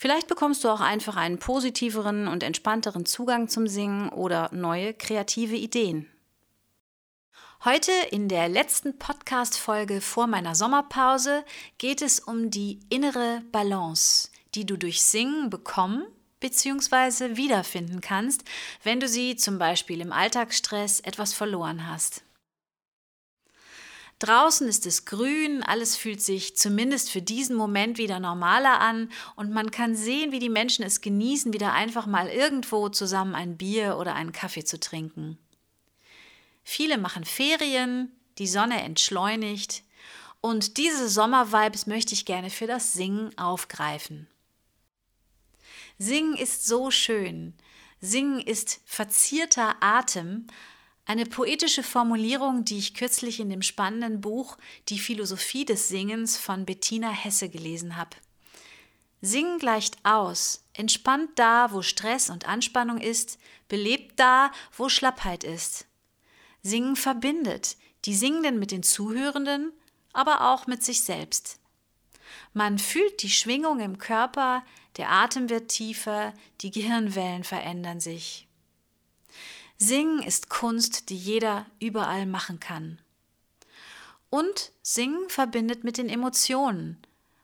Vielleicht 0.00 0.28
bekommst 0.28 0.62
du 0.62 0.68
auch 0.68 0.80
einfach 0.80 1.16
einen 1.16 1.40
positiveren 1.40 2.28
und 2.28 2.44
entspannteren 2.44 3.04
Zugang 3.04 3.48
zum 3.48 3.66
Singen 3.66 4.10
oder 4.10 4.48
neue 4.52 4.94
kreative 4.94 5.56
Ideen. 5.56 6.08
Heute 7.64 7.90
in 8.12 8.28
der 8.28 8.48
letzten 8.48 8.96
Podcast-Folge 8.96 10.00
vor 10.00 10.28
meiner 10.28 10.54
Sommerpause 10.54 11.44
geht 11.78 12.00
es 12.00 12.20
um 12.20 12.48
die 12.50 12.78
innere 12.90 13.42
Balance, 13.50 14.30
die 14.54 14.64
du 14.64 14.76
durch 14.76 15.02
Singen 15.02 15.50
bekommen 15.50 16.06
bzw. 16.38 17.36
wiederfinden 17.36 18.00
kannst, 18.00 18.44
wenn 18.84 19.00
du 19.00 19.08
sie 19.08 19.34
zum 19.34 19.58
Beispiel 19.58 20.00
im 20.00 20.12
Alltagsstress 20.12 21.00
etwas 21.00 21.34
verloren 21.34 21.88
hast. 21.88 22.22
Draußen 24.18 24.66
ist 24.66 24.84
es 24.84 25.04
grün, 25.04 25.62
alles 25.62 25.96
fühlt 25.96 26.20
sich 26.20 26.56
zumindest 26.56 27.10
für 27.10 27.22
diesen 27.22 27.54
Moment 27.54 27.98
wieder 27.98 28.18
normaler 28.18 28.80
an 28.80 29.12
und 29.36 29.52
man 29.52 29.70
kann 29.70 29.94
sehen, 29.94 30.32
wie 30.32 30.40
die 30.40 30.48
Menschen 30.48 30.84
es 30.84 31.00
genießen, 31.00 31.52
wieder 31.52 31.72
einfach 31.72 32.06
mal 32.06 32.28
irgendwo 32.28 32.88
zusammen 32.88 33.36
ein 33.36 33.56
Bier 33.56 33.96
oder 33.96 34.14
einen 34.14 34.32
Kaffee 34.32 34.64
zu 34.64 34.80
trinken. 34.80 35.38
Viele 36.64 36.98
machen 36.98 37.24
Ferien, 37.24 38.10
die 38.38 38.48
Sonne 38.48 38.82
entschleunigt 38.82 39.84
und 40.40 40.78
diese 40.78 41.08
Sommervibes 41.08 41.86
möchte 41.86 42.14
ich 42.14 42.24
gerne 42.24 42.50
für 42.50 42.66
das 42.66 42.92
Singen 42.92 43.36
aufgreifen. 43.38 44.26
Singen 45.98 46.36
ist 46.36 46.66
so 46.66 46.90
schön. 46.90 47.54
Singen 48.00 48.40
ist 48.40 48.80
verzierter 48.84 49.76
Atem, 49.80 50.46
eine 51.08 51.24
poetische 51.24 51.82
Formulierung, 51.82 52.66
die 52.66 52.76
ich 52.76 52.92
kürzlich 52.92 53.40
in 53.40 53.48
dem 53.48 53.62
spannenden 53.62 54.20
Buch 54.20 54.58
Die 54.90 54.98
Philosophie 54.98 55.64
des 55.64 55.88
Singens 55.88 56.36
von 56.36 56.66
Bettina 56.66 57.10
Hesse 57.10 57.48
gelesen 57.48 57.96
habe. 57.96 58.10
Singen 59.22 59.58
gleicht 59.58 59.96
aus, 60.04 60.62
entspannt 60.74 61.30
da, 61.36 61.72
wo 61.72 61.80
Stress 61.80 62.28
und 62.28 62.46
Anspannung 62.46 62.98
ist, 62.98 63.38
belebt 63.68 64.20
da, 64.20 64.52
wo 64.76 64.90
Schlappheit 64.90 65.44
ist. 65.44 65.86
Singen 66.62 66.94
verbindet, 66.94 67.78
die 68.04 68.14
Singenden 68.14 68.58
mit 68.58 68.70
den 68.70 68.82
Zuhörenden, 68.82 69.72
aber 70.12 70.52
auch 70.52 70.66
mit 70.66 70.84
sich 70.84 71.00
selbst. 71.00 71.58
Man 72.52 72.78
fühlt 72.78 73.22
die 73.22 73.30
Schwingung 73.30 73.80
im 73.80 73.96
Körper, 73.96 74.62
der 74.98 75.10
Atem 75.10 75.48
wird 75.48 75.70
tiefer, 75.70 76.34
die 76.60 76.70
Gehirnwellen 76.70 77.44
verändern 77.44 77.98
sich. 77.98 78.47
Singen 79.80 80.22
ist 80.24 80.48
Kunst, 80.48 81.08
die 81.08 81.16
jeder 81.16 81.66
überall 81.78 82.26
machen 82.26 82.58
kann. 82.58 83.00
Und 84.28 84.72
Singen 84.82 85.28
verbindet 85.28 85.84
mit 85.84 85.98
den 85.98 86.08
Emotionen. 86.08 86.98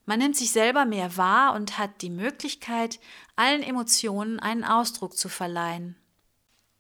Man 0.04 0.18
nimmt 0.18 0.36
sich 0.36 0.50
selber 0.50 0.84
mehr 0.84 1.16
wahr 1.16 1.55
und 1.55 1.78
hat 1.78 2.02
die 2.02 2.10
Möglichkeit, 2.10 2.98
allen 3.36 3.62
Emotionen 3.62 4.40
einen 4.40 4.64
Ausdruck 4.64 5.16
zu 5.16 5.28
verleihen. 5.28 5.96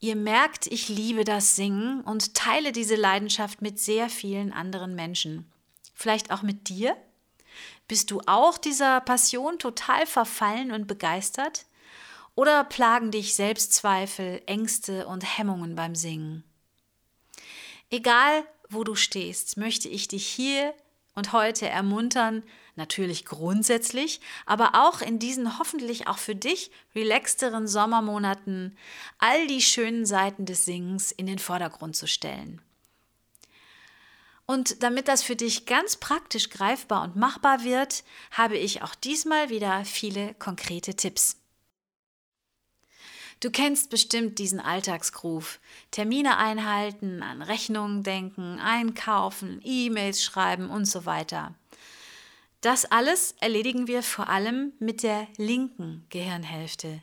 Ihr 0.00 0.16
merkt, 0.16 0.66
ich 0.66 0.88
liebe 0.88 1.24
das 1.24 1.54
Singen 1.56 2.02
und 2.02 2.34
teile 2.34 2.72
diese 2.72 2.96
Leidenschaft 2.96 3.62
mit 3.62 3.78
sehr 3.78 4.10
vielen 4.10 4.52
anderen 4.52 4.94
Menschen. 4.94 5.50
Vielleicht 5.94 6.32
auch 6.32 6.42
mit 6.42 6.68
dir? 6.68 6.96
Bist 7.86 8.10
du 8.10 8.20
auch 8.26 8.58
dieser 8.58 9.00
Passion 9.00 9.58
total 9.60 10.04
verfallen 10.04 10.72
und 10.72 10.88
begeistert? 10.88 11.64
Oder 12.34 12.64
plagen 12.64 13.10
dich 13.10 13.34
Selbstzweifel, 13.34 14.42
Ängste 14.46 15.06
und 15.06 15.38
Hemmungen 15.38 15.76
beim 15.76 15.94
Singen? 15.94 16.44
Egal, 17.90 18.44
wo 18.68 18.82
du 18.82 18.94
stehst, 18.94 19.56
möchte 19.56 19.88
ich 19.88 20.08
dich 20.08 20.26
hier 20.26 20.74
und 21.14 21.32
heute 21.32 21.68
ermuntern, 21.68 22.42
natürlich 22.74 23.24
grundsätzlich, 23.24 24.20
aber 24.46 24.72
auch 24.74 25.00
in 25.00 25.20
diesen 25.20 25.60
hoffentlich 25.60 26.08
auch 26.08 26.18
für 26.18 26.34
dich 26.34 26.72
relaxteren 26.94 27.68
Sommermonaten 27.68 28.76
all 29.18 29.46
die 29.46 29.62
schönen 29.62 30.06
Seiten 30.06 30.44
des 30.44 30.64
Singens 30.64 31.12
in 31.12 31.26
den 31.26 31.38
Vordergrund 31.38 31.94
zu 31.94 32.08
stellen. 32.08 32.60
Und 34.46 34.82
damit 34.82 35.08
das 35.08 35.22
für 35.22 35.36
dich 35.36 35.66
ganz 35.66 35.96
praktisch 35.96 36.50
greifbar 36.50 37.02
und 37.02 37.16
machbar 37.16 37.64
wird, 37.64 38.04
habe 38.32 38.58
ich 38.58 38.82
auch 38.82 38.94
diesmal 38.94 39.48
wieder 39.48 39.84
viele 39.84 40.34
konkrete 40.34 40.94
Tipps. 40.94 41.43
Du 43.40 43.50
kennst 43.50 43.90
bestimmt 43.90 44.38
diesen 44.38 44.60
Alltagsgruf. 44.60 45.60
Termine 45.90 46.38
einhalten, 46.38 47.22
an 47.22 47.42
Rechnungen 47.42 48.02
denken, 48.02 48.58
einkaufen, 48.58 49.60
E-Mails 49.64 50.22
schreiben 50.22 50.70
und 50.70 50.86
so 50.86 51.04
weiter. 51.06 51.54
Das 52.60 52.86
alles 52.86 53.34
erledigen 53.40 53.88
wir 53.88 54.02
vor 54.02 54.28
allem 54.28 54.72
mit 54.78 55.02
der 55.02 55.28
linken 55.36 56.06
Gehirnhälfte. 56.08 57.02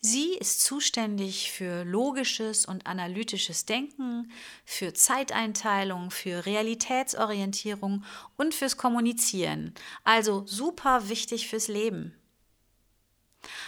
Sie 0.00 0.34
ist 0.34 0.62
zuständig 0.62 1.50
für 1.50 1.82
logisches 1.82 2.66
und 2.66 2.86
analytisches 2.86 3.64
Denken, 3.64 4.30
für 4.64 4.94
Zeiteinteilung, 4.94 6.12
für 6.12 6.46
Realitätsorientierung 6.46 8.04
und 8.36 8.54
fürs 8.54 8.76
Kommunizieren, 8.76 9.74
also 10.04 10.46
super 10.46 11.08
wichtig 11.08 11.48
fürs 11.48 11.66
Leben. 11.66 12.14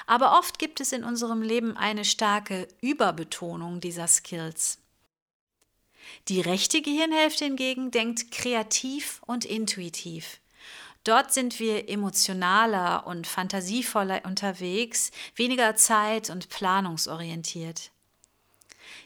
Aber 0.06 0.38
oft 0.38 0.58
gibt 0.58 0.80
es 0.80 0.92
in 0.92 1.04
unserem 1.04 1.42
Leben 1.42 1.76
eine 1.76 2.04
starke 2.04 2.68
Überbetonung 2.80 3.80
dieser 3.80 4.08
Skills. 4.08 4.78
Die 6.28 6.40
rechte 6.40 6.82
Gehirnhälfte 6.82 7.44
hingegen 7.44 7.90
denkt 7.90 8.30
kreativ 8.30 9.22
und 9.26 9.44
intuitiv. 9.44 10.40
Dort 11.04 11.32
sind 11.32 11.58
wir 11.58 11.88
emotionaler 11.88 13.06
und 13.06 13.26
fantasievoller 13.26 14.24
unterwegs, 14.24 15.10
weniger 15.36 15.76
zeit- 15.76 16.30
und 16.30 16.48
planungsorientiert. 16.48 17.92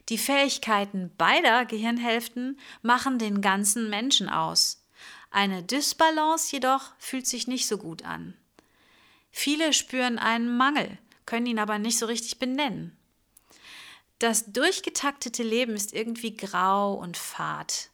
Die 0.08 0.18
Fähigkeiten 0.18 1.12
beider 1.16 1.64
Gehirnhälften 1.64 2.58
machen 2.82 3.18
den 3.18 3.40
ganzen 3.40 3.88
Menschen 3.88 4.28
aus. 4.28 4.84
Eine 5.30 5.62
Dysbalance 5.62 6.52
jedoch 6.52 6.92
fühlt 6.98 7.26
sich 7.26 7.46
nicht 7.46 7.66
so 7.66 7.78
gut 7.78 8.04
an. 8.04 8.34
Viele 9.32 9.72
spüren 9.72 10.18
einen 10.18 10.56
Mangel, 10.56 10.98
können 11.26 11.46
ihn 11.46 11.58
aber 11.58 11.78
nicht 11.78 11.98
so 11.98 12.06
richtig 12.06 12.38
benennen. 12.38 12.96
Das 14.18 14.52
durchgetaktete 14.52 15.42
Leben 15.42 15.74
ist 15.74 15.92
irgendwie 15.92 16.36
grau 16.36 16.94
und 16.94 17.16
fad. 17.16 17.90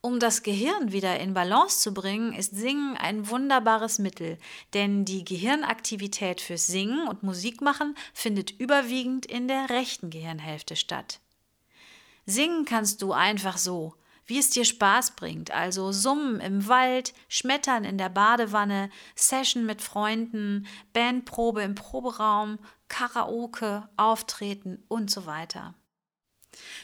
Um 0.00 0.20
das 0.20 0.42
Gehirn 0.42 0.92
wieder 0.92 1.18
in 1.20 1.34
Balance 1.34 1.80
zu 1.80 1.92
bringen, 1.92 2.32
ist 2.32 2.56
Singen 2.56 2.96
ein 2.96 3.28
wunderbares 3.28 3.98
Mittel, 3.98 4.38
denn 4.72 5.04
die 5.04 5.24
Gehirnaktivität 5.24 6.40
fürs 6.40 6.66
Singen 6.68 7.08
und 7.08 7.24
Musikmachen 7.24 7.96
findet 8.14 8.50
überwiegend 8.50 9.26
in 9.26 9.48
der 9.48 9.70
rechten 9.70 10.10
Gehirnhälfte 10.10 10.76
statt. 10.76 11.20
Singen 12.26 12.64
kannst 12.64 13.02
du 13.02 13.12
einfach 13.12 13.58
so, 13.58 13.94
wie 14.28 14.38
es 14.38 14.50
dir 14.50 14.64
Spaß 14.64 15.16
bringt, 15.16 15.50
also 15.50 15.90
Summen 15.90 16.38
im 16.40 16.68
Wald, 16.68 17.14
Schmettern 17.28 17.84
in 17.84 17.98
der 17.98 18.10
Badewanne, 18.10 18.90
Session 19.16 19.66
mit 19.66 19.82
Freunden, 19.82 20.66
Bandprobe 20.92 21.62
im 21.62 21.74
Proberaum, 21.74 22.58
Karaoke, 22.88 23.88
Auftreten 23.96 24.84
und 24.86 25.10
so 25.10 25.26
weiter. 25.26 25.74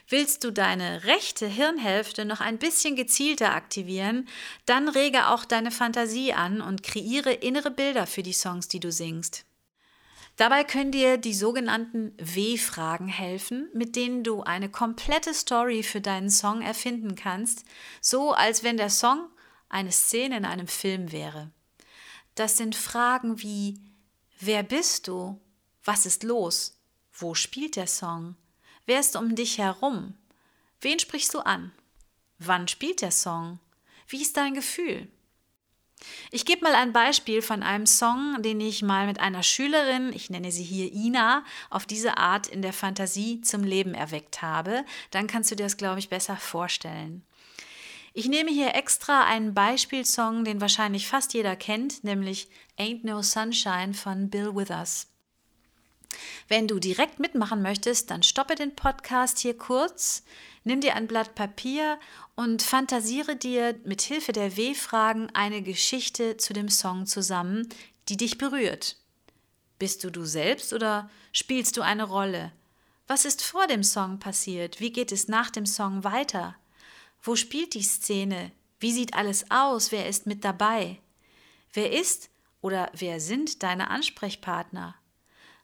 Willst 0.08 0.44
du 0.44 0.52
deine 0.52 1.04
rechte 1.04 1.46
Hirnhälfte 1.46 2.24
noch 2.24 2.40
ein 2.40 2.58
bisschen 2.58 2.96
gezielter 2.96 3.54
aktivieren, 3.54 4.28
dann 4.66 4.88
rege 4.88 5.28
auch 5.28 5.44
deine 5.44 5.70
Fantasie 5.70 6.32
an 6.32 6.60
und 6.60 6.82
kreiere 6.82 7.32
innere 7.32 7.70
Bilder 7.70 8.06
für 8.06 8.22
die 8.22 8.32
Songs, 8.32 8.68
die 8.68 8.80
du 8.80 8.90
singst. 8.90 9.44
Dabei 10.36 10.64
können 10.64 10.90
dir 10.90 11.16
die 11.16 11.34
sogenannten 11.34 12.12
W-Fragen 12.18 13.06
helfen, 13.06 13.68
mit 13.72 13.94
denen 13.94 14.24
du 14.24 14.42
eine 14.42 14.68
komplette 14.68 15.32
Story 15.32 15.82
für 15.84 16.00
deinen 16.00 16.30
Song 16.30 16.60
erfinden 16.60 17.14
kannst, 17.14 17.64
so 18.00 18.32
als 18.32 18.64
wenn 18.64 18.76
der 18.76 18.90
Song 18.90 19.28
eine 19.68 19.92
Szene 19.92 20.36
in 20.36 20.44
einem 20.44 20.66
Film 20.66 21.12
wäre. 21.12 21.52
Das 22.34 22.56
sind 22.56 22.74
Fragen 22.74 23.42
wie 23.42 23.80
Wer 24.40 24.64
bist 24.64 25.06
du? 25.06 25.40
Was 25.84 26.04
ist 26.04 26.24
los? 26.24 26.76
Wo 27.12 27.34
spielt 27.34 27.76
der 27.76 27.86
Song? 27.86 28.34
Wer 28.86 29.00
ist 29.00 29.14
um 29.14 29.36
dich 29.36 29.58
herum? 29.58 30.14
Wen 30.80 30.98
sprichst 30.98 31.32
du 31.32 31.38
an? 31.38 31.72
Wann 32.38 32.66
spielt 32.66 33.00
der 33.00 33.12
Song? 33.12 33.60
Wie 34.08 34.20
ist 34.20 34.36
dein 34.36 34.54
Gefühl? 34.54 35.08
Ich 36.30 36.44
gebe 36.44 36.64
mal 36.64 36.74
ein 36.74 36.92
Beispiel 36.92 37.42
von 37.42 37.62
einem 37.62 37.86
Song, 37.86 38.42
den 38.42 38.60
ich 38.60 38.82
mal 38.82 39.06
mit 39.06 39.20
einer 39.20 39.42
Schülerin, 39.42 40.12
ich 40.12 40.30
nenne 40.30 40.52
sie 40.52 40.64
hier 40.64 40.92
Ina, 40.92 41.44
auf 41.70 41.86
diese 41.86 42.18
Art 42.18 42.46
in 42.46 42.62
der 42.62 42.72
Fantasie 42.72 43.40
zum 43.40 43.64
Leben 43.64 43.94
erweckt 43.94 44.42
habe. 44.42 44.84
Dann 45.10 45.26
kannst 45.26 45.50
du 45.50 45.56
dir 45.56 45.64
das, 45.64 45.76
glaube 45.76 46.00
ich, 46.00 46.08
besser 46.08 46.36
vorstellen. 46.36 47.24
Ich 48.12 48.28
nehme 48.28 48.50
hier 48.50 48.74
extra 48.74 49.24
einen 49.24 49.54
Beispielsong, 49.54 50.44
den 50.44 50.60
wahrscheinlich 50.60 51.08
fast 51.08 51.34
jeder 51.34 51.56
kennt, 51.56 52.04
nämlich 52.04 52.48
Ain't 52.78 53.00
No 53.04 53.22
Sunshine 53.22 53.92
von 53.92 54.30
Bill 54.30 54.54
Withers. 54.54 55.08
Wenn 56.48 56.68
du 56.68 56.78
direkt 56.78 57.18
mitmachen 57.18 57.62
möchtest, 57.62 58.10
dann 58.10 58.22
stoppe 58.22 58.54
den 58.54 58.74
Podcast 58.74 59.38
hier 59.38 59.56
kurz, 59.56 60.24
nimm 60.64 60.80
dir 60.80 60.94
ein 60.94 61.06
Blatt 61.06 61.34
Papier 61.34 61.98
und 62.34 62.62
fantasiere 62.62 63.36
dir 63.36 63.74
mit 63.84 64.02
Hilfe 64.02 64.32
der 64.32 64.56
W-Fragen 64.56 65.28
eine 65.34 65.62
Geschichte 65.62 66.36
zu 66.36 66.52
dem 66.52 66.68
Song 66.68 67.06
zusammen, 67.06 67.68
die 68.08 68.16
dich 68.16 68.38
berührt. 68.38 68.96
Bist 69.78 70.04
du 70.04 70.10
du 70.10 70.24
selbst 70.24 70.72
oder 70.72 71.10
spielst 71.32 71.76
du 71.76 71.82
eine 71.82 72.04
Rolle? 72.04 72.52
Was 73.06 73.24
ist 73.24 73.42
vor 73.42 73.66
dem 73.66 73.82
Song 73.82 74.18
passiert? 74.18 74.80
Wie 74.80 74.92
geht 74.92 75.12
es 75.12 75.28
nach 75.28 75.50
dem 75.50 75.66
Song 75.66 76.04
weiter? 76.04 76.56
Wo 77.22 77.36
spielt 77.36 77.74
die 77.74 77.82
Szene? 77.82 78.52
Wie 78.80 78.92
sieht 78.92 79.14
alles 79.14 79.50
aus? 79.50 79.92
Wer 79.92 80.08
ist 80.08 80.26
mit 80.26 80.44
dabei? 80.44 81.00
Wer 81.72 81.92
ist 81.92 82.30
oder 82.60 82.90
wer 82.94 83.20
sind 83.20 83.62
deine 83.62 83.90
Ansprechpartner? 83.90 84.94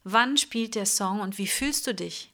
Wann 0.05 0.37
spielt 0.37 0.75
der 0.75 0.87
Song 0.87 1.21
und 1.21 1.39
wie 1.39 1.47
fühlst 1.47 1.87
du 1.87 1.95
dich? 1.95 2.33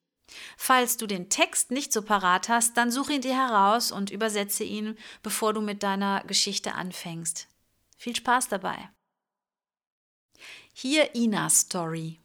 Falls 0.57 0.97
du 0.97 1.07
den 1.07 1.29
Text 1.29 1.71
nicht 1.71 1.93
so 1.93 2.01
parat 2.01 2.49
hast, 2.49 2.77
dann 2.77 2.91
such 2.91 3.09
ihn 3.09 3.21
dir 3.21 3.35
heraus 3.35 3.91
und 3.91 4.09
übersetze 4.09 4.63
ihn, 4.63 4.97
bevor 5.23 5.53
du 5.53 5.61
mit 5.61 5.83
deiner 5.83 6.23
Geschichte 6.25 6.73
anfängst. 6.73 7.47
Viel 7.97 8.15
Spaß 8.15 8.49
dabei. 8.49 8.89
Hier 10.73 11.15
Inas 11.15 11.61
Story. 11.61 12.19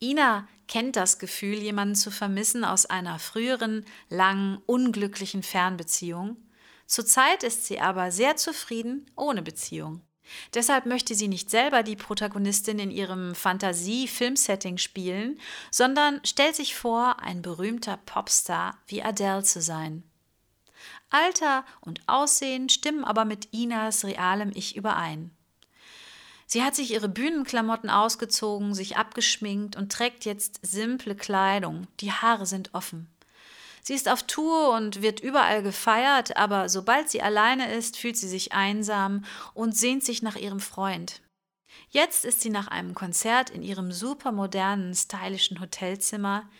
Ina 0.00 0.46
kennt 0.68 0.96
das 0.96 1.18
Gefühl, 1.18 1.58
jemanden 1.58 1.94
zu 1.94 2.10
vermissen 2.10 2.64
aus 2.64 2.86
einer 2.86 3.18
früheren, 3.18 3.84
langen, 4.08 4.58
unglücklichen 4.66 5.42
Fernbeziehung. 5.42 6.36
Zurzeit 6.86 7.42
ist 7.42 7.66
sie 7.66 7.80
aber 7.80 8.12
sehr 8.12 8.36
zufrieden 8.36 9.10
ohne 9.16 9.42
Beziehung. 9.42 10.05
Deshalb 10.54 10.86
möchte 10.86 11.14
sie 11.14 11.28
nicht 11.28 11.50
selber 11.50 11.82
die 11.82 11.96
Protagonistin 11.96 12.78
in 12.78 12.90
ihrem 12.90 13.34
Fantasie-Filmsetting 13.34 14.78
spielen, 14.78 15.38
sondern 15.70 16.20
stellt 16.24 16.56
sich 16.56 16.74
vor, 16.74 17.20
ein 17.20 17.42
berühmter 17.42 17.98
Popstar 18.06 18.78
wie 18.86 19.02
Adele 19.02 19.42
zu 19.42 19.60
sein. 19.60 20.02
Alter 21.10 21.64
und 21.80 22.00
Aussehen 22.06 22.68
stimmen 22.68 23.04
aber 23.04 23.24
mit 23.24 23.48
Inas 23.52 24.04
realem 24.04 24.50
Ich 24.54 24.76
überein. 24.76 25.30
Sie 26.46 26.62
hat 26.62 26.76
sich 26.76 26.92
ihre 26.92 27.08
Bühnenklamotten 27.08 27.90
ausgezogen, 27.90 28.74
sich 28.74 28.96
abgeschminkt 28.96 29.76
und 29.76 29.90
trägt 29.90 30.24
jetzt 30.24 30.60
simple 30.62 31.16
Kleidung. 31.16 31.88
Die 32.00 32.12
Haare 32.12 32.46
sind 32.46 32.72
offen. 32.72 33.08
Sie 33.86 33.94
ist 33.94 34.08
auf 34.08 34.24
Tour 34.24 34.72
und 34.72 35.00
wird 35.00 35.20
überall 35.20 35.62
gefeiert, 35.62 36.36
aber 36.36 36.68
sobald 36.68 37.08
sie 37.08 37.22
alleine 37.22 37.72
ist, 37.72 37.96
fühlt 37.96 38.16
sie 38.16 38.26
sich 38.26 38.52
einsam 38.52 39.24
und 39.54 39.76
sehnt 39.76 40.02
sich 40.02 40.22
nach 40.22 40.34
ihrem 40.34 40.58
Freund. 40.58 41.22
Jetzt 41.90 42.24
ist 42.24 42.40
sie 42.40 42.50
nach 42.50 42.66
einem 42.66 42.96
Konzert 42.96 43.48
in 43.48 43.62
ihrem 43.62 43.92
supermodernen, 43.92 44.92
stylischen 44.92 45.60
Hotelzimmer. 45.60 46.50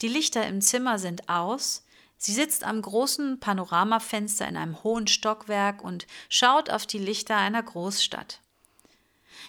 Die 0.00 0.08
Lichter 0.08 0.46
im 0.46 0.62
Zimmer 0.62 0.98
sind 0.98 1.28
aus. 1.28 1.84
Sie 2.16 2.32
sitzt 2.32 2.64
am 2.64 2.80
großen 2.80 3.40
Panoramafenster 3.40 4.48
in 4.48 4.56
einem 4.56 4.82
hohen 4.82 5.06
Stockwerk 5.06 5.84
und 5.84 6.06
schaut 6.30 6.70
auf 6.70 6.86
die 6.86 6.98
Lichter 6.98 7.36
einer 7.36 7.62
Großstadt. 7.62 8.40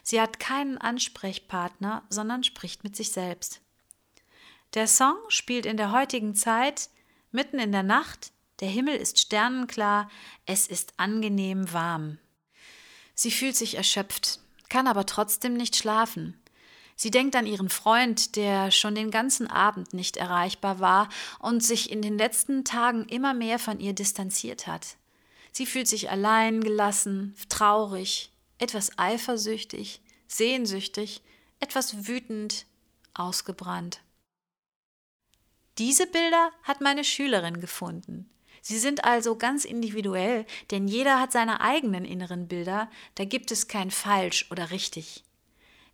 Sie 0.04 0.20
hat 0.20 0.42
keinen 0.42 0.78
Ansprechpartner, 0.78 2.04
sondern 2.10 2.44
spricht 2.44 2.84
mit 2.84 2.98
sich 2.98 3.14
selbst. 3.14 3.62
Der 4.74 4.88
Song 4.88 5.16
spielt 5.30 5.66
in 5.66 5.78
der 5.78 5.94
heutigen 5.94 6.36
Zeit 6.36 6.90
Mitten 7.32 7.60
in 7.60 7.72
der 7.72 7.84
Nacht, 7.84 8.32
der 8.60 8.68
Himmel 8.68 8.96
ist 8.96 9.20
sternenklar, 9.20 10.10
es 10.46 10.68
ist 10.68 10.94
angenehm 10.98 11.72
warm. 11.72 12.20
Sie 13.16 13.32
fühlt 13.32 13.56
sich 13.56 13.76
erschöpft, 13.76 14.40
kann 14.70 14.88
aber 14.88 15.06
trotzdem 15.06 15.54
nicht 15.54 15.76
schlafen. 15.76 16.38
Sie 16.96 17.10
denkt 17.10 17.36
an 17.36 17.48
ihren 17.48 17.70
Freund, 17.70 18.36
der 18.36 18.70
schon 18.70 18.96
den 18.96 19.12
ganzen 19.12 19.48
Abend 19.48 19.94
nicht 19.94 20.18
erreichbar 20.18 20.80
war 20.80 21.10
und 21.40 21.64
sich 21.64 21.90
in 21.90 22.02
den 22.02 22.18
letzten 22.18 22.64
Tagen 22.64 23.06
immer 23.06 23.34
mehr 23.34 23.60
von 23.60 23.80
ihr 23.80 23.94
distanziert 23.94 24.68
hat. 24.68 24.98
Sie 25.52 25.66
fühlt 25.66 25.88
sich 25.88 26.10
allein 26.10 26.62
gelassen, 26.62 27.36
traurig, 27.50 28.32
etwas 28.60 28.98
eifersüchtig, 29.00 30.02
sehnsüchtig, 30.28 31.22
etwas 31.60 32.08
wütend, 32.08 32.66
ausgebrannt. 33.14 34.02
Diese 35.82 36.06
Bilder 36.06 36.52
hat 36.62 36.80
meine 36.80 37.04
Schülerin 37.04 37.60
gefunden. 37.60 38.30
Sie 38.62 38.78
sind 38.78 39.04
also 39.04 39.36
ganz 39.36 39.66
individuell, 39.66 40.46
denn 40.70 40.88
jeder 40.88 41.20
hat 41.20 41.32
seine 41.32 41.60
eigenen 41.60 42.06
inneren 42.06 42.48
Bilder, 42.48 42.88
da 43.16 43.26
gibt 43.26 43.50
es 43.50 43.68
kein 43.68 43.90
falsch 43.90 44.46
oder 44.52 44.70
richtig. 44.70 45.24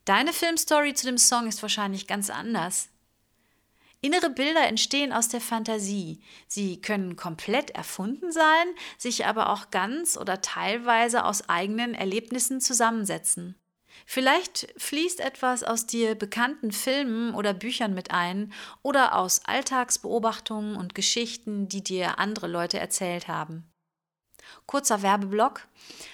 Deine 0.04 0.34
Filmstory 0.34 0.94
zu 0.94 1.06
dem 1.06 1.18
Song 1.18 1.48
ist 1.48 1.62
wahrscheinlich 1.62 2.06
ganz 2.06 2.30
anders. 2.30 2.90
Innere 4.02 4.30
Bilder 4.30 4.68
entstehen 4.68 5.14
aus 5.14 5.30
der 5.30 5.40
Fantasie. 5.40 6.22
Sie 6.50 6.82
können 6.82 7.16
komplett 7.16 7.70
erfunden 7.70 8.34
sein, 8.34 8.68
sich 8.98 9.26
aber 9.26 9.54
auch 9.54 9.72
ganz 9.72 10.18
oder 10.18 10.42
teilweise 10.42 11.24
aus 11.24 11.48
eigenen 11.48 11.94
Erlebnissen 11.94 12.60
zusammensetzen. 12.60 13.56
Vielleicht 14.10 14.74
fließt 14.78 15.20
etwas 15.20 15.64
aus 15.64 15.86
dir 15.86 16.16
bekannten 16.16 16.72
Filmen 16.72 17.36
oder 17.36 17.54
Büchern 17.54 17.94
mit 17.94 18.12
ein 18.12 18.54
oder 18.82 19.18
aus 19.18 19.42
Alltagsbeobachtungen 19.44 20.78
und 20.78 20.96
Geschichten, 20.96 21.68
die 21.68 21.84
dir 21.84 22.18
andere 22.18 22.48
Leute 22.48 22.80
erzählt 22.80 23.28
haben. 23.28 23.70
Kurzer 24.66 25.02
Werbeblock. 25.02 25.68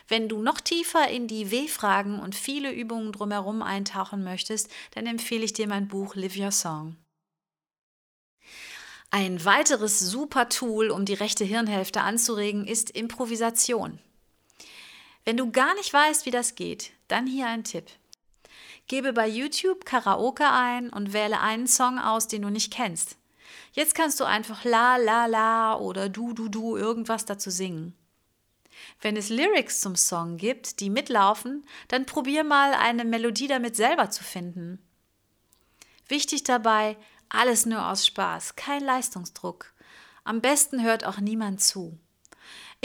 Wenn 0.08 0.28
du 0.28 0.42
noch 0.42 0.60
tiefer 0.60 1.08
in 1.08 1.28
die 1.28 1.52
W-Fragen 1.52 2.20
und 2.20 2.34
viele 2.34 2.72
Übungen 2.72 3.12
drumherum 3.12 3.62
eintauchen 3.62 4.24
möchtest, 4.24 4.72
dann 4.96 5.06
empfehle 5.06 5.46
ich 5.46 5.54
dir 5.54 5.68
mein 5.68 5.88
Buch 5.88 6.16
Live 6.16 6.36
Your 6.36 6.52
Song. 6.52 6.98
Ein 9.12 9.46
weiteres 9.46 10.00
super 10.00 10.50
Tool, 10.50 10.90
um 10.90 11.06
die 11.06 11.14
rechte 11.14 11.46
Hirnhälfte 11.46 12.02
anzuregen, 12.02 12.66
ist 12.66 12.90
Improvisation. 12.90 14.00
Wenn 15.26 15.38
du 15.38 15.52
gar 15.52 15.74
nicht 15.76 15.94
weißt, 15.94 16.26
wie 16.26 16.32
das 16.32 16.56
geht, 16.56 16.92
dann 17.08 17.28
hier 17.28 17.48
ein 17.48 17.64
Tipp. 17.64 17.86
Gebe 18.88 19.14
bei 19.14 19.28
YouTube 19.28 19.86
Karaoke 19.86 20.50
ein 20.50 20.90
und 20.90 21.14
wähle 21.14 21.40
einen 21.40 21.68
Song 21.68 22.00
aus, 22.00 22.28
den 22.28 22.42
du 22.42 22.50
nicht 22.50 22.74
kennst. 22.74 23.18
Jetzt 23.72 23.96
kannst 23.96 24.20
du 24.20 24.26
einfach 24.26 24.66
la 24.66 24.98
la 24.98 25.26
la 25.26 25.78
oder 25.78 26.10
du 26.10 26.34
du 26.34 26.50
du 26.50 26.76
irgendwas 26.76 27.26
dazu 27.26 27.50
singen. 27.50 27.96
Wenn 29.02 29.16
es 29.16 29.30
Lyrics 29.30 29.80
zum 29.80 29.96
Song 29.96 30.38
gibt, 30.38 30.80
die 30.80 30.90
mitlaufen, 30.90 31.66
dann 31.88 32.06
probier 32.06 32.44
mal 32.44 32.74
eine 32.74 33.06
Melodie 33.06 33.48
damit 33.48 33.76
selber 33.76 34.10
zu 34.10 34.24
finden. 34.24 34.80
Wichtig 36.08 36.44
dabei, 36.44 36.98
alles 37.30 37.66
nur 37.66 37.88
aus 37.88 38.06
Spaß, 38.06 38.56
kein 38.56 38.84
Leistungsdruck. 38.84 39.74
Am 40.24 40.42
besten 40.42 40.84
hört 40.84 41.06
auch 41.06 41.20
niemand 41.20 41.62
zu. 41.62 41.98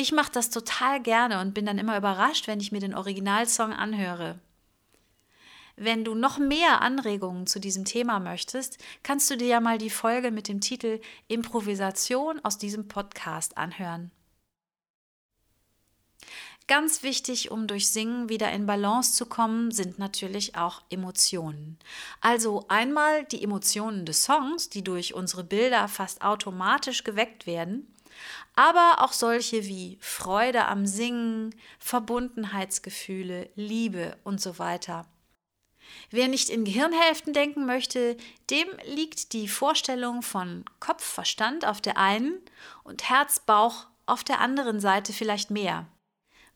Ich 0.01 0.13
mache 0.13 0.31
das 0.31 0.51
total 0.51 1.03
gerne 1.03 1.41
und 1.41 1.55
bin 1.55 1.67
dann 1.67 1.77
immer 1.77 1.99
überrascht, 1.99 2.47
wenn 2.47 2.61
ich 2.61 2.71
mir 2.71 2.79
den 2.79 2.95
Originalsong 2.95 3.73
anhöre. 3.73 4.39
Wenn 5.75 6.05
du 6.05 6.15
noch 6.15 6.39
mehr 6.39 6.83
Anregungen 6.83 7.49
zu 7.49 7.59
diesem 7.59 7.85
Thema 7.85 8.21
möchtest, 8.21 8.79
kannst 9.03 9.29
du 9.29 9.37
dir 9.37 9.49
ja 9.49 9.61
mal 9.61 9.77
die 9.77 9.91
Folge 9.91 10.31
mit 10.31 10.47
dem 10.47 10.61
Titel 10.61 11.01
Improvisation 11.27 12.39
aus 12.45 12.59
diesem 12.59 12.87
Podcast 12.87 13.59
anhören. 13.59 14.13
Ganz 16.69 17.03
wichtig, 17.03 17.51
um 17.51 17.67
durch 17.67 17.89
Singen 17.89 18.29
wieder 18.29 18.53
in 18.53 18.67
Balance 18.67 19.15
zu 19.15 19.27
kommen, 19.27 19.73
sind 19.73 19.99
natürlich 19.99 20.55
auch 20.55 20.83
Emotionen. 20.91 21.77
Also 22.21 22.67
einmal 22.69 23.25
die 23.25 23.43
Emotionen 23.43 24.07
des 24.07 24.23
Songs, 24.23 24.69
die 24.69 24.85
durch 24.85 25.15
unsere 25.15 25.43
Bilder 25.43 25.89
fast 25.89 26.23
automatisch 26.23 27.03
geweckt 27.03 27.47
werden, 27.47 27.93
aber 28.55 29.03
auch 29.03 29.13
solche 29.13 29.65
wie 29.67 29.99
Freude 30.01 30.67
am 30.67 30.87
Singen, 30.87 31.55
Verbundenheitsgefühle, 31.79 33.51
Liebe 33.55 34.17
und 34.25 34.41
so 34.41 34.59
weiter. 34.59 35.07
Wer 36.11 36.29
nicht 36.29 36.51
in 36.51 36.65
Gehirnhälften 36.65 37.33
denken 37.33 37.67
möchte, 37.67 38.17
dem 38.51 38.69
liegt 38.85 39.33
die 39.33 39.49
Vorstellung 39.49 40.23
von 40.23 40.65
Kopf, 40.81 41.05
Verstand 41.05 41.67
auf 41.67 41.81
der 41.81 41.97
einen 41.97 42.41
und 42.85 43.09
Herz, 43.09 43.41
Bauch 43.41 43.87
auf 44.07 44.25
der 44.25 44.41
anderen 44.41 44.81
Seite 44.81 45.13
vielleicht 45.13 45.51
mehr. 45.51 45.87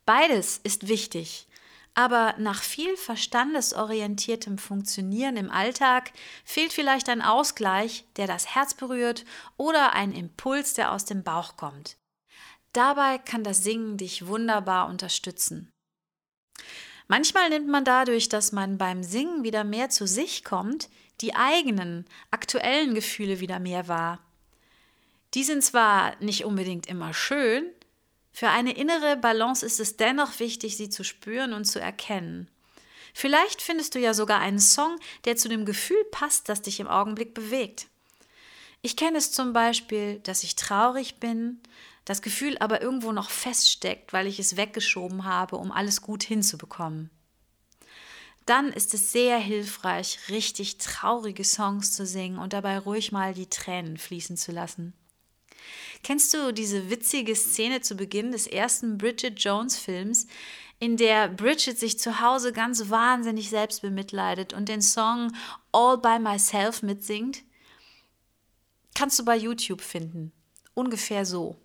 Beides 0.04 0.58
ist 0.58 0.88
wichtig, 0.88 1.46
aber 1.94 2.34
nach 2.38 2.62
viel 2.62 2.96
verstandesorientiertem 2.96 4.56
Funktionieren 4.56 5.36
im 5.36 5.50
Alltag 5.50 6.12
fehlt 6.44 6.72
vielleicht 6.72 7.08
ein 7.08 7.20
Ausgleich, 7.20 8.04
der 8.16 8.26
das 8.26 8.54
Herz 8.54 8.74
berührt 8.74 9.24
oder 9.56 9.92
ein 9.92 10.12
Impuls, 10.12 10.74
der 10.74 10.92
aus 10.92 11.04
dem 11.04 11.22
Bauch 11.22 11.56
kommt. 11.56 11.96
Dabei 12.72 13.18
kann 13.18 13.44
das 13.44 13.62
Singen 13.62 13.98
dich 13.98 14.26
wunderbar 14.26 14.88
unterstützen. 14.88 15.70
Manchmal 17.08 17.50
nimmt 17.50 17.68
man 17.68 17.84
dadurch, 17.84 18.30
dass 18.30 18.52
man 18.52 18.78
beim 18.78 19.02
Singen 19.02 19.44
wieder 19.44 19.64
mehr 19.64 19.90
zu 19.90 20.06
sich 20.06 20.44
kommt, 20.44 20.88
die 21.20 21.34
eigenen, 21.34 22.06
aktuellen 22.30 22.94
Gefühle 22.94 23.40
wieder 23.40 23.58
mehr 23.58 23.86
wahr. 23.88 24.18
Die 25.34 25.44
sind 25.44 25.62
zwar 25.62 26.16
nicht 26.20 26.46
unbedingt 26.46 26.86
immer 26.86 27.12
schön, 27.12 27.70
für 28.32 28.48
eine 28.48 28.72
innere 28.72 29.16
Balance 29.16 29.64
ist 29.64 29.78
es 29.78 29.96
dennoch 29.96 30.40
wichtig, 30.40 30.76
sie 30.76 30.88
zu 30.88 31.04
spüren 31.04 31.52
und 31.52 31.64
zu 31.64 31.80
erkennen. 31.80 32.48
Vielleicht 33.14 33.60
findest 33.60 33.94
du 33.94 33.98
ja 33.98 34.14
sogar 34.14 34.40
einen 34.40 34.58
Song, 34.58 34.98
der 35.26 35.36
zu 35.36 35.48
dem 35.48 35.66
Gefühl 35.66 36.02
passt, 36.10 36.48
das 36.48 36.62
dich 36.62 36.80
im 36.80 36.88
Augenblick 36.88 37.34
bewegt. 37.34 37.88
Ich 38.80 38.96
kenne 38.96 39.18
es 39.18 39.32
zum 39.32 39.52
Beispiel, 39.52 40.18
dass 40.20 40.42
ich 40.42 40.56
traurig 40.56 41.20
bin, 41.20 41.60
das 42.04 42.22
Gefühl 42.22 42.56
aber 42.58 42.82
irgendwo 42.82 43.12
noch 43.12 43.30
feststeckt, 43.30 44.12
weil 44.12 44.26
ich 44.26 44.40
es 44.40 44.56
weggeschoben 44.56 45.24
habe, 45.24 45.56
um 45.56 45.70
alles 45.70 46.02
gut 46.02 46.22
hinzubekommen. 46.24 47.10
Dann 48.46 48.72
ist 48.72 48.92
es 48.92 49.12
sehr 49.12 49.38
hilfreich, 49.38 50.18
richtig 50.28 50.78
traurige 50.78 51.44
Songs 51.44 51.92
zu 51.92 52.04
singen 52.06 52.38
und 52.38 52.54
dabei 52.54 52.78
ruhig 52.78 53.12
mal 53.12 53.34
die 53.34 53.48
Tränen 53.48 53.98
fließen 53.98 54.36
zu 54.36 54.50
lassen. 54.50 54.94
Kennst 56.02 56.34
du 56.34 56.52
diese 56.52 56.90
witzige 56.90 57.36
Szene 57.36 57.80
zu 57.80 57.94
Beginn 57.94 58.32
des 58.32 58.46
ersten 58.46 58.98
Bridget 58.98 59.38
Jones 59.38 59.78
Films, 59.78 60.26
in 60.80 60.96
der 60.96 61.28
Bridget 61.28 61.78
sich 61.78 61.98
zu 62.00 62.20
Hause 62.20 62.52
ganz 62.52 62.90
wahnsinnig 62.90 63.50
selbst 63.50 63.82
bemitleidet 63.82 64.52
und 64.52 64.68
den 64.68 64.82
Song 64.82 65.32
All 65.70 65.96
by 65.98 66.18
Myself 66.18 66.82
mitsingt? 66.82 67.44
Kannst 68.96 69.18
du 69.18 69.24
bei 69.24 69.36
YouTube 69.36 69.80
finden. 69.80 70.32
Ungefähr 70.74 71.24
so. 71.24 71.56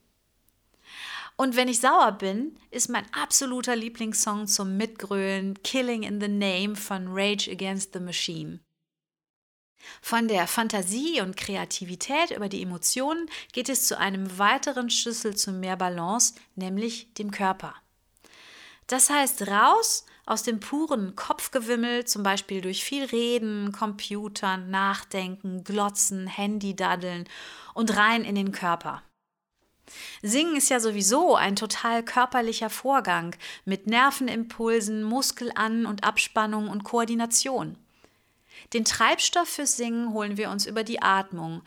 Und 1.36 1.56
wenn 1.56 1.68
ich 1.68 1.80
sauer 1.80 2.12
bin, 2.12 2.60
ist 2.72 2.90
mein 2.90 3.06
absoluter 3.14 3.76
Lieblingssong 3.76 4.48
zum 4.48 4.78
Mitgrölen 4.78 5.62
Killing 5.64 6.04
in 6.04 6.22
the 6.22 6.28
Name 6.28 6.76
von 6.76 7.08
Rage 7.10 7.50
Against 7.50 7.94
the 7.94 8.00
Machine. 8.00 8.60
Von 10.02 10.28
der 10.28 10.48
Fantasie 10.48 11.22
und 11.22 11.38
Kreativität 11.38 12.32
über 12.32 12.50
die 12.50 12.62
Emotionen 12.62 13.30
geht 13.54 13.70
es 13.70 13.88
zu 13.88 13.98
einem 13.98 14.38
weiteren 14.38 14.90
Schlüssel 14.90 15.36
zu 15.36 15.52
mehr 15.52 15.76
Balance, 15.76 16.34
nämlich 16.56 17.14
dem 17.14 17.32
Körper. 17.32 17.76
Das 18.88 19.10
heißt, 19.10 19.48
raus 19.48 20.06
aus 20.26 20.44
dem 20.44 20.60
puren 20.60 21.16
Kopfgewimmel, 21.16 22.06
zum 22.06 22.24
Beispiel 22.24 22.62
durch 22.62 22.84
viel 22.84 23.06
Reden, 23.06 23.72
Computern, 23.72 24.70
Nachdenken, 24.70 25.64
Glotzen, 25.64 26.28
Handy 26.28 26.76
daddeln 26.76 27.28
und 27.74 27.96
rein 27.96 28.24
in 28.24 28.36
den 28.36 28.52
Körper. 28.52 29.04
Singen 30.22 30.58
ist 30.58 30.70
ja 30.70 30.80
sowieso 30.80 31.36
ein 31.36 31.56
total 31.56 32.04
körperlicher 32.04 32.70
Vorgang 32.70 33.36
mit 33.64 33.88
Nervenimpulsen, 33.88 35.04
Muskelan- 35.04 35.86
und 35.86 36.04
Abspannung 36.04 36.68
und 36.68 36.84
Koordination. 36.84 37.78
Den 38.74 38.86
Treibstoff 38.86 39.48
fürs 39.48 39.78
Singen 39.78 40.14
holen 40.14 40.38
wir 40.38 40.50
uns 40.50 40.66
über 40.66 40.84
die 40.84 41.02
Atmung. 41.02 41.62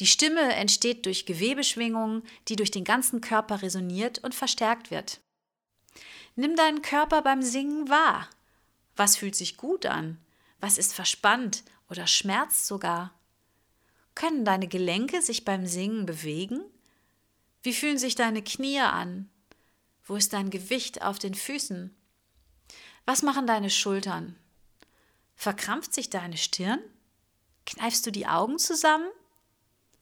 Die 0.00 0.06
Stimme 0.06 0.54
entsteht 0.54 1.06
durch 1.06 1.26
Gewebeschwingungen, 1.26 2.22
die 2.48 2.56
durch 2.56 2.70
den 2.70 2.84
ganzen 2.84 3.20
Körper 3.20 3.62
resoniert 3.62 4.18
und 4.18 4.34
verstärkt 4.34 4.90
wird. 4.90 5.20
Nimm 6.34 6.54
deinen 6.54 6.82
Körper 6.82 7.22
beim 7.22 7.42
Singen 7.42 7.88
wahr. 7.88 8.28
Was 8.94 9.16
fühlt 9.16 9.34
sich 9.34 9.56
gut 9.56 9.86
an? 9.86 10.18
Was 10.60 10.78
ist 10.78 10.94
verspannt 10.94 11.64
oder 11.88 12.06
schmerzt 12.06 12.66
sogar? 12.66 13.14
Können 14.14 14.44
deine 14.44 14.68
Gelenke 14.68 15.22
sich 15.22 15.44
beim 15.44 15.66
Singen 15.66 16.06
bewegen? 16.06 16.62
Wie 17.62 17.72
fühlen 17.72 17.98
sich 17.98 18.14
deine 18.14 18.42
Knie 18.42 18.80
an? 18.80 19.30
Wo 20.04 20.16
ist 20.16 20.32
dein 20.32 20.50
Gewicht 20.50 21.02
auf 21.02 21.18
den 21.18 21.34
Füßen? 21.34 21.94
Was 23.04 23.22
machen 23.22 23.46
deine 23.46 23.70
Schultern? 23.70 24.36
Verkrampft 25.36 25.94
sich 25.94 26.10
deine 26.10 26.36
Stirn? 26.36 26.80
Kneifst 27.66 28.06
du 28.06 28.10
die 28.10 28.26
Augen 28.26 28.58
zusammen? 28.58 29.08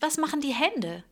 Was 0.00 0.16
machen 0.16 0.40
die 0.40 0.54
Hände? 0.54 1.04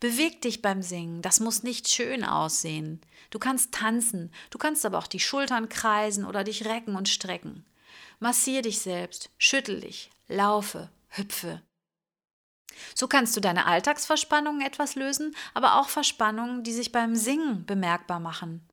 Beweg 0.00 0.42
dich 0.42 0.62
beim 0.62 0.82
Singen, 0.82 1.22
das 1.22 1.40
muss 1.40 1.62
nicht 1.62 1.88
schön 1.88 2.24
aussehen. 2.24 3.00
Du 3.30 3.38
kannst 3.38 3.72
tanzen, 3.72 4.32
du 4.50 4.58
kannst 4.58 4.84
aber 4.84 4.98
auch 4.98 5.06
die 5.06 5.20
Schultern 5.20 5.68
kreisen 5.68 6.24
oder 6.24 6.42
dich 6.42 6.64
recken 6.64 6.96
und 6.96 7.08
strecken. 7.08 7.64
Massier 8.18 8.62
dich 8.62 8.80
selbst, 8.80 9.30
schüttel 9.38 9.80
dich, 9.80 10.10
laufe, 10.26 10.90
hüpfe. 11.10 11.62
So 12.94 13.08
kannst 13.08 13.36
du 13.36 13.40
deine 13.40 13.66
Alltagsverspannungen 13.66 14.60
etwas 14.60 14.96
lösen, 14.96 15.34
aber 15.54 15.76
auch 15.76 15.88
Verspannungen, 15.88 16.62
die 16.62 16.72
sich 16.72 16.92
beim 16.92 17.14
Singen 17.14 17.64
bemerkbar 17.64 18.20
machen. 18.20 18.65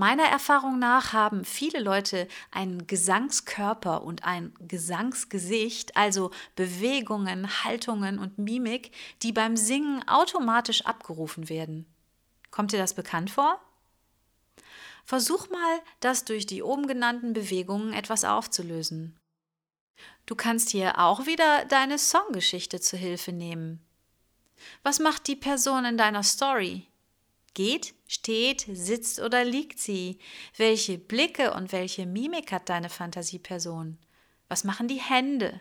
Meiner 0.00 0.26
Erfahrung 0.26 0.78
nach 0.78 1.12
haben 1.12 1.44
viele 1.44 1.80
Leute 1.80 2.28
einen 2.52 2.86
Gesangskörper 2.86 4.04
und 4.04 4.22
ein 4.22 4.54
Gesangsgesicht, 4.60 5.96
also 5.96 6.30
Bewegungen, 6.54 7.64
Haltungen 7.64 8.20
und 8.20 8.38
Mimik, 8.38 8.92
die 9.24 9.32
beim 9.32 9.56
Singen 9.56 10.06
automatisch 10.06 10.86
abgerufen 10.86 11.48
werden. 11.48 11.84
Kommt 12.52 12.70
dir 12.70 12.78
das 12.78 12.94
bekannt 12.94 13.32
vor? 13.32 13.60
Versuch 15.04 15.50
mal, 15.50 15.80
das 15.98 16.24
durch 16.24 16.46
die 16.46 16.62
oben 16.62 16.86
genannten 16.86 17.32
Bewegungen 17.32 17.92
etwas 17.92 18.24
aufzulösen. 18.24 19.18
Du 20.26 20.36
kannst 20.36 20.70
hier 20.70 21.00
auch 21.00 21.26
wieder 21.26 21.64
deine 21.64 21.98
Songgeschichte 21.98 22.80
zu 22.80 22.96
Hilfe 22.96 23.32
nehmen. 23.32 23.84
Was 24.84 25.00
macht 25.00 25.26
die 25.26 25.34
Person 25.34 25.84
in 25.84 25.98
deiner 25.98 26.22
Story? 26.22 26.87
Geht, 27.58 27.96
steht, 28.06 28.66
sitzt 28.70 29.18
oder 29.18 29.44
liegt 29.44 29.80
sie? 29.80 30.20
Welche 30.56 30.96
Blicke 30.96 31.54
und 31.54 31.72
welche 31.72 32.06
Mimik 32.06 32.52
hat 32.52 32.68
deine 32.68 32.88
Fantasieperson? 32.88 33.98
Was 34.46 34.62
machen 34.62 34.86
die 34.86 35.00
Hände? 35.00 35.60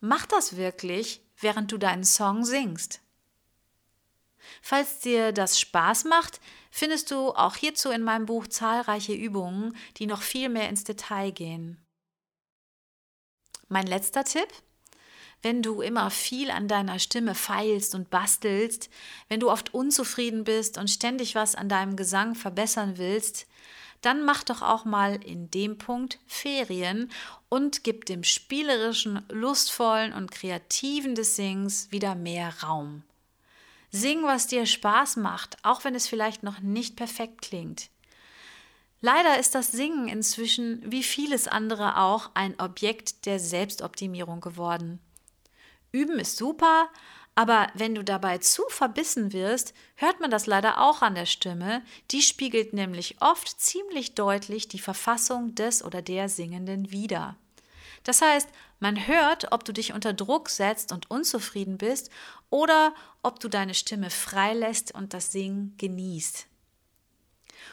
Mach 0.00 0.24
das 0.24 0.56
wirklich, 0.56 1.20
während 1.36 1.70
du 1.72 1.76
deinen 1.76 2.04
Song 2.04 2.42
singst. 2.42 3.02
Falls 4.62 5.00
dir 5.00 5.32
das 5.32 5.60
Spaß 5.60 6.04
macht, 6.04 6.40
findest 6.70 7.10
du 7.10 7.34
auch 7.34 7.56
hierzu 7.56 7.90
in 7.90 8.02
meinem 8.02 8.24
Buch 8.24 8.46
zahlreiche 8.46 9.12
Übungen, 9.12 9.76
die 9.98 10.06
noch 10.06 10.22
viel 10.22 10.48
mehr 10.48 10.70
ins 10.70 10.84
Detail 10.84 11.32
gehen. 11.32 11.84
Mein 13.68 13.86
letzter 13.86 14.24
Tipp, 14.24 14.48
wenn 15.42 15.62
du 15.62 15.80
immer 15.80 16.10
viel 16.10 16.50
an 16.50 16.68
deiner 16.68 16.98
Stimme 16.98 17.34
feilst 17.34 17.94
und 17.94 18.10
bastelst, 18.10 18.90
wenn 19.28 19.40
du 19.40 19.50
oft 19.50 19.72
unzufrieden 19.72 20.44
bist 20.44 20.78
und 20.78 20.88
ständig 20.88 21.34
was 21.34 21.54
an 21.54 21.68
deinem 21.68 21.96
Gesang 21.96 22.34
verbessern 22.34 22.98
willst, 22.98 23.46
dann 24.00 24.24
mach 24.24 24.44
doch 24.44 24.62
auch 24.62 24.84
mal 24.84 25.22
in 25.24 25.50
dem 25.50 25.78
Punkt 25.78 26.18
Ferien 26.26 27.10
und 27.48 27.82
gib 27.84 28.04
dem 28.06 28.22
spielerischen, 28.22 29.24
lustvollen 29.28 30.12
und 30.12 30.30
kreativen 30.30 31.14
des 31.14 31.36
Sings 31.36 31.90
wieder 31.90 32.14
mehr 32.14 32.52
Raum. 32.62 33.02
Sing, 33.90 34.22
was 34.22 34.46
dir 34.46 34.66
Spaß 34.66 35.16
macht, 35.16 35.56
auch 35.62 35.84
wenn 35.84 35.94
es 35.94 36.06
vielleicht 36.06 36.42
noch 36.42 36.60
nicht 36.60 36.94
perfekt 36.94 37.42
klingt. 37.42 37.88
Leider 39.00 39.38
ist 39.38 39.54
das 39.54 39.72
Singen 39.72 40.08
inzwischen, 40.08 40.82
wie 40.84 41.02
vieles 41.02 41.48
andere 41.48 41.98
auch, 41.98 42.30
ein 42.34 42.58
Objekt 42.60 43.26
der 43.26 43.38
Selbstoptimierung 43.38 44.40
geworden. 44.40 45.00
Üben 45.92 46.18
ist 46.18 46.36
super, 46.36 46.88
aber 47.38 47.68
wenn 47.74 47.94
du 47.94 48.02
dabei 48.02 48.38
zu 48.38 48.64
verbissen 48.68 49.32
wirst, 49.32 49.72
hört 49.94 50.18
man 50.18 50.28
das 50.28 50.46
leider 50.46 50.80
auch 50.82 51.02
an 51.02 51.14
der 51.14 51.24
Stimme. 51.24 51.82
Die 52.10 52.20
spiegelt 52.20 52.72
nämlich 52.72 53.16
oft 53.20 53.60
ziemlich 53.60 54.16
deutlich 54.16 54.66
die 54.66 54.80
Verfassung 54.80 55.54
des 55.54 55.84
oder 55.84 56.02
der 56.02 56.28
Singenden 56.28 56.90
wider. 56.90 57.36
Das 58.02 58.22
heißt, 58.22 58.48
man 58.80 59.06
hört, 59.06 59.52
ob 59.52 59.64
du 59.64 59.72
dich 59.72 59.92
unter 59.92 60.12
Druck 60.12 60.48
setzt 60.50 60.90
und 60.90 61.12
unzufrieden 61.12 61.78
bist 61.78 62.10
oder 62.50 62.92
ob 63.22 63.38
du 63.38 63.48
deine 63.48 63.74
Stimme 63.74 64.10
freilässt 64.10 64.92
und 64.92 65.14
das 65.14 65.30
Singen 65.30 65.74
genießt. 65.78 66.48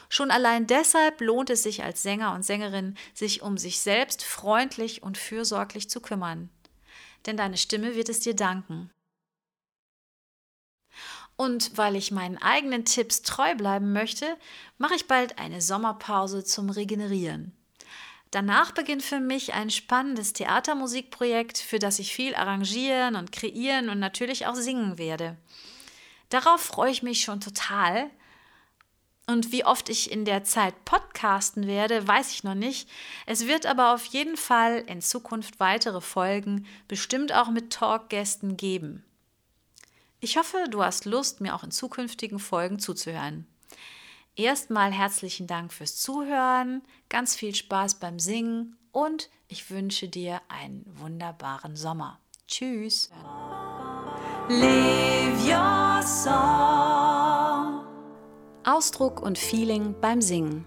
Schon 0.08 0.30
allein 0.30 0.68
deshalb 0.68 1.20
lohnt 1.20 1.50
es 1.50 1.64
sich 1.64 1.82
als 1.82 2.04
Sänger 2.04 2.34
und 2.34 2.44
Sängerin, 2.44 2.96
sich 3.14 3.42
um 3.42 3.58
sich 3.58 3.80
selbst 3.80 4.22
freundlich 4.22 5.02
und 5.02 5.18
fürsorglich 5.18 5.90
zu 5.90 6.00
kümmern 6.00 6.50
denn 7.24 7.36
deine 7.36 7.56
Stimme 7.56 7.94
wird 7.94 8.08
es 8.08 8.20
dir 8.20 8.34
danken. 8.34 8.90
Und 11.36 11.76
weil 11.76 11.96
ich 11.96 12.10
meinen 12.10 12.38
eigenen 12.38 12.84
Tipps 12.84 13.22
treu 13.22 13.54
bleiben 13.54 13.92
möchte, 13.92 14.36
mache 14.78 14.94
ich 14.94 15.06
bald 15.06 15.38
eine 15.38 15.60
Sommerpause 15.60 16.44
zum 16.44 16.70
Regenerieren. 16.70 17.52
Danach 18.30 18.72
beginnt 18.72 19.02
für 19.02 19.20
mich 19.20 19.54
ein 19.54 19.70
spannendes 19.70 20.32
Theatermusikprojekt, 20.32 21.58
für 21.58 21.78
das 21.78 21.98
ich 21.98 22.14
viel 22.14 22.34
arrangieren 22.34 23.16
und 23.16 23.32
kreieren 23.32 23.88
und 23.88 23.98
natürlich 23.98 24.46
auch 24.46 24.56
singen 24.56 24.98
werde. 24.98 25.36
Darauf 26.28 26.60
freue 26.60 26.90
ich 26.90 27.02
mich 27.02 27.22
schon 27.22 27.40
total 27.40 28.10
und 29.26 29.50
wie 29.50 29.64
oft 29.64 29.88
ich 29.88 30.10
in 30.10 30.24
der 30.24 30.44
Zeit 30.44 30.84
podcasten 30.84 31.66
werde, 31.66 32.06
weiß 32.06 32.32
ich 32.32 32.44
noch 32.44 32.54
nicht. 32.54 32.88
Es 33.26 33.46
wird 33.46 33.66
aber 33.66 33.92
auf 33.92 34.04
jeden 34.06 34.36
Fall 34.36 34.84
in 34.86 35.00
Zukunft 35.00 35.58
weitere 35.58 36.00
Folgen, 36.00 36.66
bestimmt 36.86 37.32
auch 37.32 37.50
mit 37.50 37.72
Talkgästen 37.72 38.56
geben. 38.56 39.04
Ich 40.20 40.36
hoffe, 40.36 40.66
du 40.70 40.82
hast 40.82 41.04
Lust, 41.04 41.40
mir 41.40 41.54
auch 41.54 41.64
in 41.64 41.70
zukünftigen 41.70 42.38
Folgen 42.38 42.78
zuzuhören. 42.78 43.46
Erstmal 44.36 44.92
herzlichen 44.92 45.46
Dank 45.46 45.72
fürs 45.72 45.96
Zuhören, 45.96 46.82
ganz 47.08 47.34
viel 47.34 47.54
Spaß 47.54 47.96
beim 47.96 48.18
Singen 48.18 48.76
und 48.92 49.30
ich 49.48 49.70
wünsche 49.70 50.08
dir 50.08 50.40
einen 50.48 50.84
wunderbaren 50.86 51.74
Sommer. 51.74 52.20
Tschüss. 52.46 53.10
Live 54.48 55.44
your 55.44 56.02
song. 56.02 56.95
Ausdruck 58.68 59.22
und 59.22 59.38
Feeling 59.38 59.94
beim 60.00 60.20
Singen. 60.20 60.66